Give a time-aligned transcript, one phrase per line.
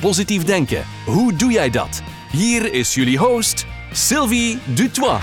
[0.00, 2.02] Positief denken, hoe doe jij dat?
[2.32, 5.20] Hier is jullie host, Sylvie Dutois.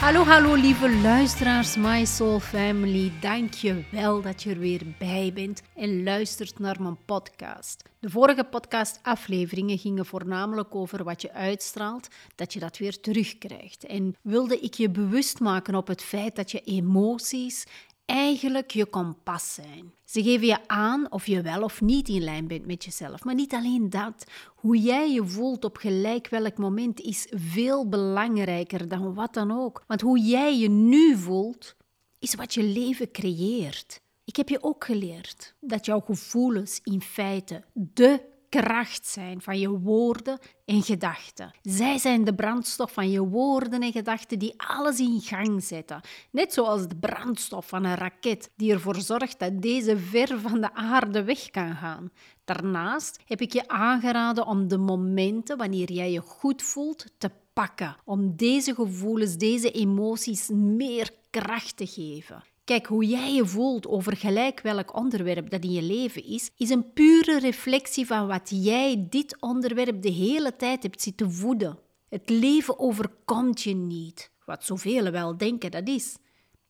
[0.00, 3.12] Hallo, hallo lieve luisteraars, My Soul Family.
[3.20, 7.82] Dank je wel dat je er weer bij bent en luistert naar mijn podcast.
[8.00, 13.84] De vorige podcastafleveringen gingen voornamelijk over wat je uitstraalt, dat je dat weer terugkrijgt.
[13.84, 17.64] En wilde ik je bewust maken op het feit dat je emoties
[18.04, 19.92] eigenlijk je kompas zijn.
[20.04, 23.24] Ze geven je aan of je wel of niet in lijn bent met jezelf.
[23.24, 24.24] Maar niet alleen dat.
[24.54, 29.82] Hoe jij je voelt op gelijk welk moment is veel belangrijker dan wat dan ook.
[29.86, 31.76] Want hoe jij je nu voelt,
[32.18, 34.00] is wat je leven creëert.
[34.24, 38.20] Ik heb je ook geleerd dat jouw gevoelens in feite de
[38.60, 41.54] kracht zijn van je woorden en gedachten.
[41.62, 46.00] Zij zijn de brandstof van je woorden en gedachten die alles in gang zetten.
[46.30, 50.74] Net zoals de brandstof van een raket die ervoor zorgt dat deze ver van de
[50.74, 52.10] aarde weg kan gaan.
[52.44, 57.96] Daarnaast heb ik je aangeraden om de momenten wanneer jij je goed voelt te pakken,
[58.04, 62.53] om deze gevoelens, deze emoties meer kracht te geven.
[62.64, 66.70] Kijk, hoe jij je voelt over gelijk welk onderwerp dat in je leven is, is
[66.70, 71.78] een pure reflectie van wat jij dit onderwerp de hele tijd hebt zitten voeden.
[72.08, 76.16] Het leven overkomt je niet, wat zoveel wel denken dat is.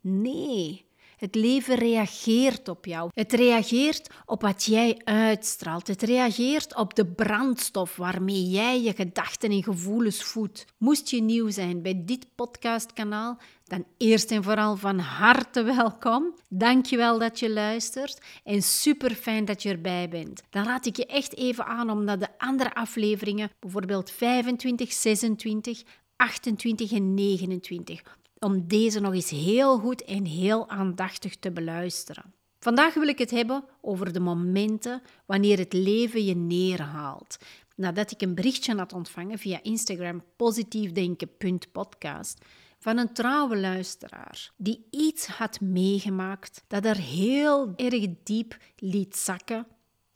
[0.01, 0.84] Nee,
[1.25, 3.11] het leven reageert op jou.
[3.14, 5.86] Het reageert op wat jij uitstraalt.
[5.86, 10.64] Het reageert op de brandstof waarmee jij je gedachten en gevoelens voedt.
[10.78, 16.34] Moest je nieuw zijn bij dit podcastkanaal, dan eerst en vooral van harte welkom.
[16.48, 20.42] Dankjewel dat je luistert en super fijn dat je erbij bent.
[20.51, 25.83] Dan raad ik je echt even aan om naar de andere afleveringen, bijvoorbeeld 25, 26,
[26.17, 28.02] 28 en 29,
[28.45, 32.35] om deze nog eens heel goed en heel aandachtig te beluisteren.
[32.59, 37.37] Vandaag wil ik het hebben over de momenten wanneer het leven je neerhaalt.
[37.77, 42.45] Nadat ik een berichtje had ontvangen via Instagram positiefdenken.podcast
[42.79, 49.67] van een trouwe luisteraar die iets had meegemaakt dat er heel erg diep liet zakken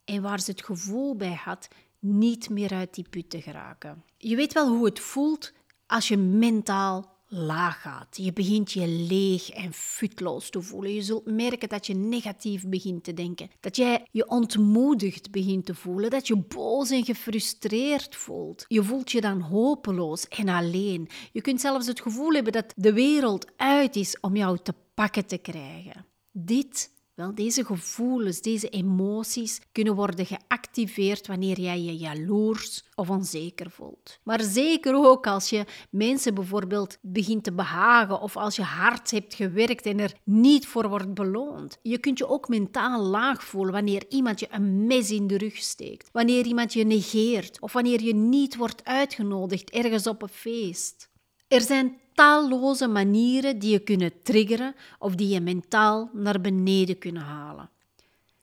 [0.05, 1.69] en waar ze het gevoel bij had
[1.99, 4.05] niet meer uit die put te geraken.
[4.19, 5.53] Je weet wel hoe het voelt
[5.87, 8.17] als je mentaal laag gaat.
[8.17, 10.95] Je begint je leeg en futloos te voelen.
[10.95, 13.51] Je zult merken dat je negatief begint te denken.
[13.61, 16.11] Dat jij je ontmoedigd begint te voelen.
[16.11, 18.65] Dat je boos en gefrustreerd voelt.
[18.69, 21.09] Je voelt je dan hopeloos en alleen.
[21.33, 25.27] Je kunt zelfs het gevoel hebben dat de wereld uit is om jou te pakken
[25.27, 26.07] te krijgen.
[26.33, 33.71] Dit wel, deze gevoelens, deze emoties kunnen worden geactiveerd wanneer jij je jaloers of onzeker
[33.71, 34.19] voelt.
[34.23, 39.35] Maar zeker ook als je mensen bijvoorbeeld begint te behagen of als je hard hebt
[39.35, 41.79] gewerkt en er niet voor wordt beloond.
[41.83, 45.57] Je kunt je ook mentaal laag voelen wanneer iemand je een mes in de rug
[45.57, 51.11] steekt, wanneer iemand je negeert of wanneer je niet wordt uitgenodigd ergens op een feest.
[51.49, 57.23] Er zijn talloze manieren die je kunnen triggeren of die je mentaal naar beneden kunnen
[57.23, 57.71] halen.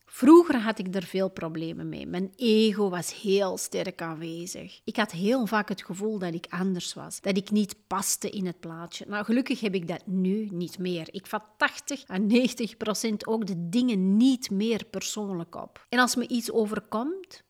[0.06, 2.08] Vroeger had ik er veel problemen mee.
[2.08, 4.82] Mijn ego was heel sterk aanwezig.
[4.84, 8.46] Ik had heel vaak het gevoel dat ik anders was, dat ik niet paste in
[8.46, 9.06] het plaatje.
[9.08, 11.08] Nou, gelukkig heb ik dat nu niet meer.
[11.12, 15.86] Ik vat 80 à 90 procent ook de dingen niet meer persoonlijk op.
[15.90, 17.44] En als me iets overkomt,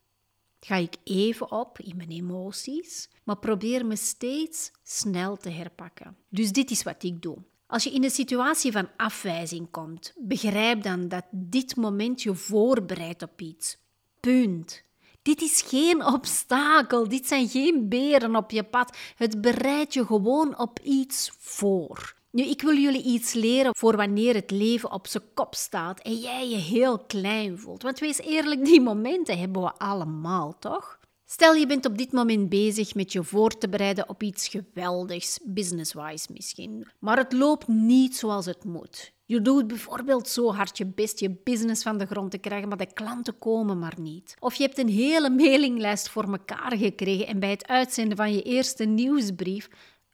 [0.65, 6.17] ga ik even op in mijn emoties, maar probeer me steeds snel te herpakken.
[6.29, 7.37] Dus dit is wat ik doe.
[7.67, 13.21] Als je in een situatie van afwijzing komt, begrijp dan dat dit moment je voorbereidt
[13.21, 13.77] op iets.
[14.19, 14.83] Punt.
[15.21, 18.97] Dit is geen obstakel, dit zijn geen beren op je pad.
[19.15, 22.15] Het bereidt je gewoon op iets voor.
[22.35, 26.15] Nu, ik wil jullie iets leren voor wanneer het leven op zijn kop staat en
[26.15, 27.83] jij je heel klein voelt.
[27.83, 30.99] Want wees eerlijk, die momenten hebben we allemaal, toch?
[31.25, 35.39] Stel je bent op dit moment bezig met je voor te bereiden op iets geweldigs,
[35.43, 39.13] business-wise misschien, maar het loopt niet zoals het moet.
[39.25, 42.77] Je doet bijvoorbeeld zo hard je best je business van de grond te krijgen, maar
[42.77, 44.35] de klanten komen maar niet.
[44.39, 48.41] Of je hebt een hele mailinglijst voor elkaar gekregen en bij het uitzenden van je
[48.41, 49.69] eerste nieuwsbrief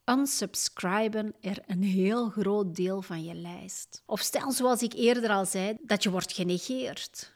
[0.05, 4.03] unsubscriben er een heel groot deel van je lijst.
[4.05, 7.31] Of stel, zoals ik eerder al zei, dat je wordt genegeerd.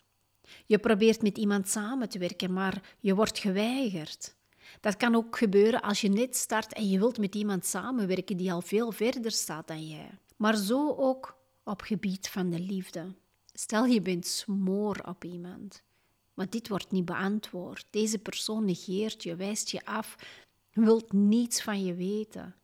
[0.66, 4.36] Je probeert met iemand samen te werken, maar je wordt geweigerd.
[4.80, 8.52] Dat kan ook gebeuren als je net start en je wilt met iemand samenwerken die
[8.52, 10.10] al veel verder staat dan jij.
[10.36, 13.16] Maar zo ook op gebied van de liefde.
[13.54, 15.84] Stel je bent smoor op iemand,
[16.34, 17.86] maar dit wordt niet beantwoord.
[17.90, 20.16] Deze persoon negeert je, wijst je af,
[20.76, 22.56] wilt niets van je weten.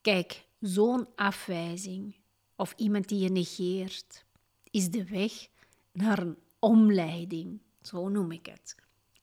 [0.00, 2.16] Kijk, zo'n afwijzing
[2.56, 4.24] of iemand die je negeert,
[4.70, 5.32] is de weg
[5.92, 7.60] naar een omleiding.
[7.80, 8.74] Zo noem ik het.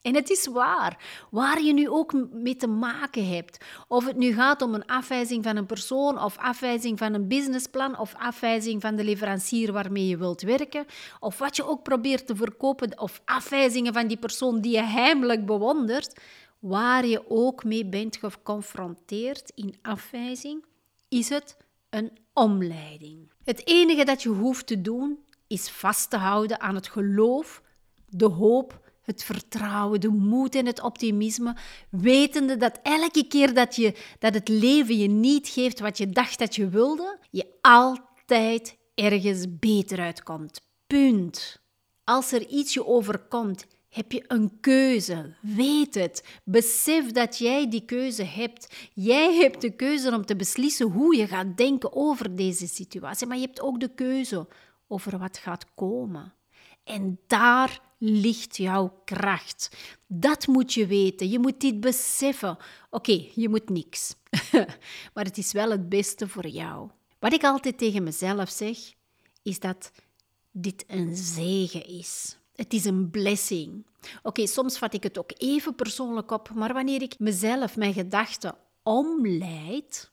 [0.04, 3.66] En het is waar, waar je nu ook mee te maken hebt.
[3.88, 8.00] Of het nu gaat om een afwijzing van een persoon, of afwijzing van een businessplan,
[8.00, 10.86] of afwijzing van de leverancier waarmee je wilt werken,
[11.19, 15.46] of wat je ook probeert te verkopen, of afwijzingen van die persoon die je heimelijk
[15.46, 16.22] bewondert,
[16.63, 20.65] waar je ook mee bent geconfronteerd in afwijzing,
[21.10, 21.57] is het
[21.89, 23.31] een omleiding.
[23.44, 27.62] Het enige dat je hoeft te doen, is vast te houden aan het geloof,
[28.10, 31.56] de hoop het vertrouwen, de moed en het optimisme,
[31.89, 36.39] wetende dat elke keer dat, je, dat het leven je niet geeft wat je dacht
[36.39, 40.62] dat je wilde, je altijd ergens beter uitkomt.
[40.88, 41.62] Punt.
[42.04, 45.34] Als er iets je overkomt, heb je een keuze.
[45.42, 46.24] Weet het.
[46.44, 48.75] Besef dat jij die keuze hebt.
[48.94, 53.38] Jij hebt de keuze om te beslissen hoe je gaat denken over deze situatie, maar
[53.38, 54.48] je hebt ook de keuze
[54.88, 56.34] over wat gaat komen.
[56.84, 59.78] En daar ligt jouw kracht.
[60.07, 61.30] Dat moet je weten.
[61.30, 62.57] Je moet dit beseffen.
[62.89, 64.16] Oké, je moet niks.
[65.13, 66.89] maar het is wel het beste voor jou.
[67.19, 68.78] Wat ik altijd tegen mezelf zeg,
[69.44, 69.92] is dat
[70.51, 72.38] dit een zegen is.
[72.56, 73.86] Het is een blessing.
[74.24, 78.56] Oké, soms vat ik het ook even persoonlijk op, maar wanneer ik mezelf, mijn gedachten
[78.84, 80.12] omleid,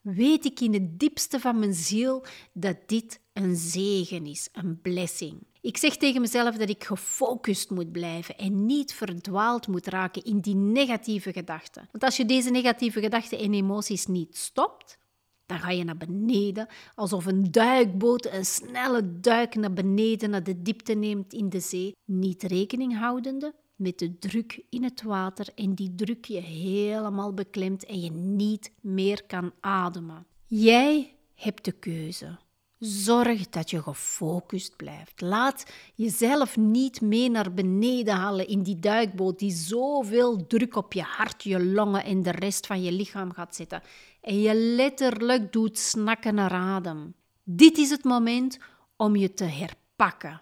[0.00, 5.42] weet ik in het diepste van mijn ziel dat dit een zegen is, een blessing.
[5.60, 10.40] Ik zeg tegen mezelf dat ik gefocust moet blijven en niet verdwaald moet raken in
[10.40, 11.88] die negatieve gedachten.
[11.90, 14.98] Want als je deze negatieve gedachten en emoties niet stopt,
[15.46, 20.62] dan ga je naar beneden, alsof een duikboot een snelle duik naar beneden naar de
[20.62, 25.74] diepte neemt in de zee, niet rekening houdende met de druk in het water en
[25.74, 30.26] die druk je helemaal beklemt en je niet meer kan ademen.
[30.46, 32.38] Jij hebt de keuze.
[32.86, 35.20] Zorg dat je gefocust blijft.
[35.20, 41.02] Laat jezelf niet mee naar beneden halen in die duikboot die zoveel druk op je
[41.02, 43.82] hart, je longen en de rest van je lichaam gaat zetten
[44.20, 47.14] en je letterlijk doet snakken naar adem.
[47.44, 48.58] Dit is het moment
[48.96, 50.40] om je te herpakken.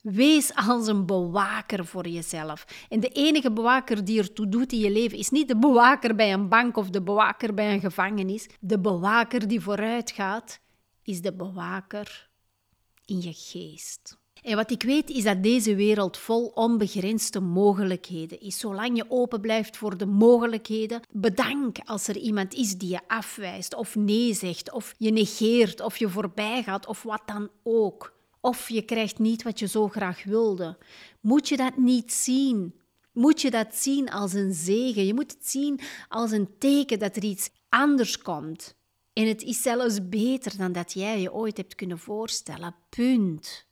[0.00, 2.86] Wees als een bewaker voor jezelf.
[2.88, 6.32] En de enige bewaker die ertoe doet in je leven is niet de bewaker bij
[6.32, 8.48] een bank of de bewaker bij een gevangenis.
[8.60, 10.60] De bewaker die vooruit gaat,
[11.02, 12.30] is de bewaker
[13.04, 14.18] in je geest.
[14.42, 18.58] En wat ik weet is dat deze wereld vol onbegrensde mogelijkheden is.
[18.58, 23.74] Zolang je open blijft voor de mogelijkheden, bedank als er iemand is die je afwijst
[23.74, 28.18] of nee zegt of je negeert of je voorbij gaat of wat dan ook.
[28.40, 30.78] Of je krijgt niet wat je zo graag wilde.
[31.20, 32.74] Moet je dat niet zien?
[33.12, 35.06] Moet je dat zien als een zegen?
[35.06, 38.78] Je moet het zien als een teken dat er iets anders komt.
[39.12, 42.74] En het is zelfs beter dan dat jij je ooit hebt kunnen voorstellen.
[42.88, 43.66] Punt.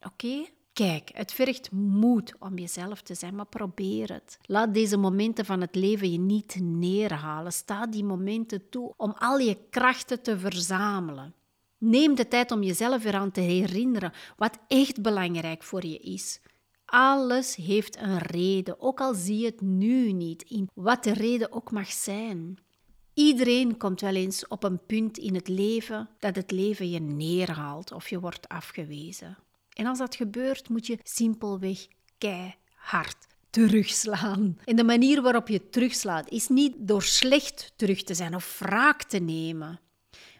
[0.00, 0.44] Oké?
[0.72, 4.38] Kijk, het vergt moed om jezelf te zijn, maar probeer het.
[4.42, 7.52] Laat deze momenten van het leven je niet neerhalen.
[7.52, 11.34] Sta die momenten toe om al je krachten te verzamelen.
[11.78, 16.40] Neem de tijd om jezelf eraan te herinneren wat echt belangrijk voor je is.
[16.84, 21.52] Alles heeft een reden, ook al zie je het nu niet, in wat de reden
[21.52, 22.58] ook mag zijn.
[23.14, 27.92] Iedereen komt wel eens op een punt in het leven dat het leven je neerhaalt
[27.92, 29.38] of je wordt afgewezen.
[29.72, 31.86] En als dat gebeurt, moet je simpelweg
[32.18, 34.58] keihard terugslaan.
[34.64, 39.02] En de manier waarop je terugslaat is niet door slecht terug te zijn of wraak
[39.02, 39.80] te nemen,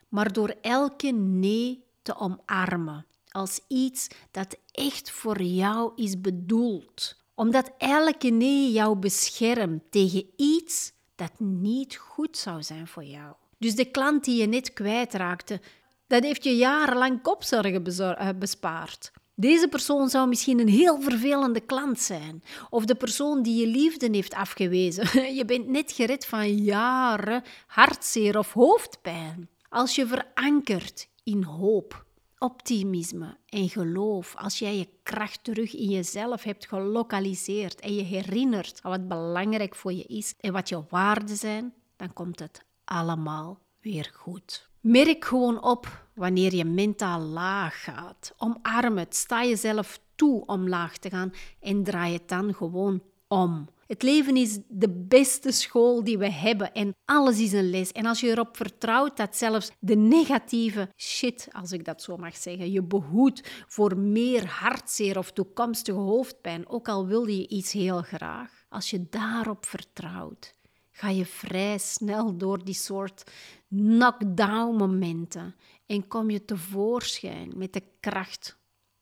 [0.09, 7.23] maar door elke nee te omarmen als iets dat echt voor jou is bedoeld.
[7.35, 13.35] Omdat elke nee jou beschermt tegen iets dat niet goed zou zijn voor jou.
[13.59, 15.61] Dus de klant die je net kwijtraakte,
[16.07, 19.13] dat heeft je jarenlang kopzorgen eh, bespaard.
[19.37, 22.43] Deze persoon zou misschien een heel vervelende klant zijn.
[22.71, 25.23] Of de persoon die je liefde heeft afgewezen.
[25.39, 29.49] Je bent net gered van jaren hartzeer of hoofdpijn.
[29.69, 32.04] Als je verankert in hoop,
[32.45, 38.81] optimisme en geloof, als jij je kracht terug in jezelf hebt gelokaliseerd en je herinnert
[38.83, 44.11] wat belangrijk voor je is en wat je waarden zijn, dan komt het allemaal weer
[44.15, 44.69] goed.
[44.81, 48.35] Merk gewoon op wanneer je mentaal laag gaat.
[48.37, 53.69] Omarm het, sta jezelf toe om laag te gaan en draai het dan gewoon om.
[53.87, 57.93] Het leven is de beste school die we hebben en alles is een les.
[57.93, 62.37] En als je erop vertrouwt dat zelfs de negatieve shit, als ik dat zo mag
[62.37, 68.03] zeggen, je behoedt voor meer hartzeer of toekomstige hoofdpijn, ook al wil je iets heel
[68.03, 70.55] graag, als je daarop vertrouwt,
[70.91, 73.31] ga je vrij snel door die soort
[73.69, 75.55] knockdown momenten
[75.87, 78.57] en kom je tevoorschijn met de kracht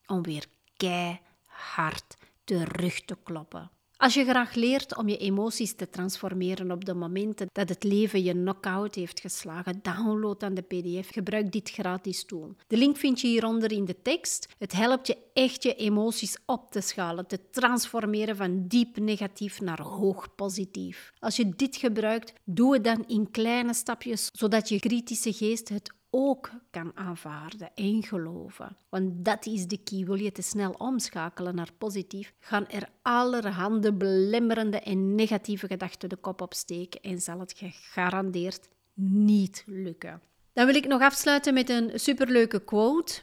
[0.06, 0.46] om weer
[0.76, 3.70] keihard terug te kloppen.
[4.02, 8.22] Als je graag leert om je emoties te transformeren op de momenten dat het leven
[8.22, 11.08] je knock-out heeft geslagen, download dan de PDF.
[11.12, 12.54] Gebruik dit gratis tool.
[12.66, 14.48] De link vind je hieronder in de tekst.
[14.58, 19.80] Het helpt je echt je emoties op te schalen, te transformeren van diep negatief naar
[19.80, 21.12] hoog positief.
[21.18, 25.92] Als je dit gebruikt, doe het dan in kleine stapjes, zodat je kritische geest het
[26.14, 28.76] ook kan aanvaarden en geloven.
[28.88, 30.04] Want dat is de key.
[30.04, 36.16] Wil je te snel omschakelen naar positief, gaan er allerhande belemmerende en negatieve gedachten de
[36.16, 40.20] kop opsteken en zal het gegarandeerd niet lukken.
[40.52, 43.20] Dan wil ik nog afsluiten met een superleuke quote.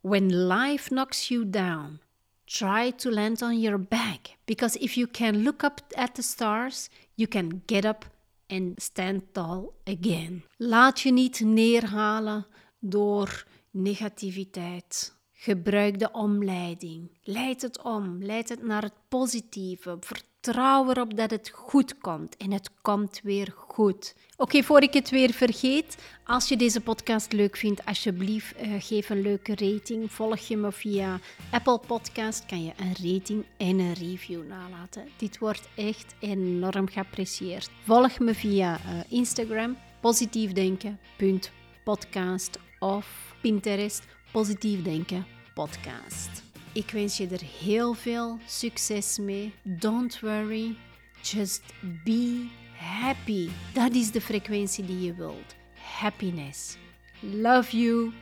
[0.00, 2.00] When life knocks you down,
[2.44, 4.18] try to land on your back.
[4.44, 8.10] Because if you can look up at the stars, you can get up
[8.50, 10.44] en stand tall again.
[10.56, 12.46] Laat je niet neerhalen
[12.78, 15.18] door negativiteit.
[15.32, 17.18] Gebruik de omleiding.
[17.22, 18.22] Leid het om.
[18.22, 19.98] Leid het naar het positieve.
[20.42, 22.36] Vertrouw erop dat het goed komt.
[22.36, 24.14] En het komt weer goed.
[24.36, 25.96] Oké, voor ik het weer vergeet.
[26.24, 30.12] Als je deze podcast leuk vindt, alsjeblieft uh, geef een leuke rating.
[30.12, 31.18] Volg je me via
[31.50, 32.46] Apple Podcast.
[32.46, 35.08] Kan je een rating en een review nalaten.
[35.16, 37.70] Dit wordt echt enorm geapprecieerd.
[37.84, 46.49] Volg me via uh, Instagram positiefdenken.podcast of Pinterest Positief Denken Podcast.
[46.72, 49.52] Ik wens je er heel veel succes mee.
[49.62, 50.76] Don't worry,
[51.22, 51.62] just
[52.04, 52.46] be
[52.76, 53.48] happy.
[53.72, 55.54] Dat is de frequentie die je wilt.
[55.98, 56.76] Happiness.
[57.20, 58.12] Love you.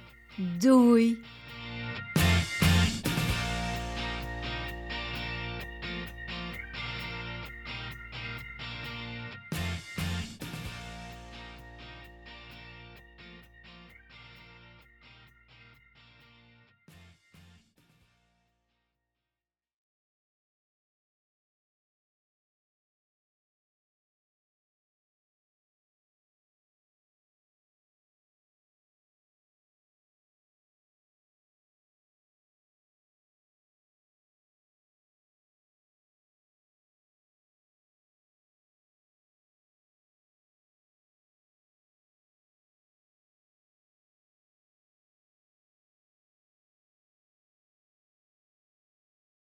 [0.58, 1.18] Doei.